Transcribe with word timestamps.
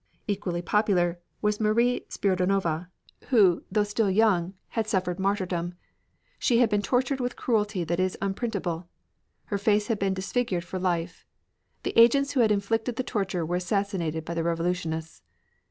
Equally 0.25 0.63
popular 0.63 1.19
was 1.43 1.59
Marie 1.59 2.07
Spiridonova, 2.09 2.87
who, 3.27 3.61
though 3.71 3.83
still 3.83 4.09
young, 4.09 4.55
had 4.69 4.87
suffered 4.87 5.19
martyrdom. 5.19 5.75
She 6.39 6.57
had 6.57 6.71
been 6.71 6.81
tortured 6.81 7.19
with 7.19 7.35
cruelty 7.35 7.83
that 7.83 7.99
is 7.99 8.17
unprintable. 8.19 8.89
Her 9.45 9.59
face 9.59 9.89
had 9.89 9.99
been 9.99 10.15
disfigured 10.15 10.63
for 10.63 10.79
life. 10.79 11.23
The 11.83 11.93
agents 11.95 12.31
who 12.31 12.39
had 12.39 12.51
inflicted 12.51 12.95
the 12.95 13.03
torture 13.03 13.45
were 13.45 13.57
assassinated 13.57 14.25
by 14.25 14.33
the 14.33 14.41
revolutionists. 14.43 15.21